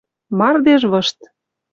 [0.37, 1.17] Мардеж вышт.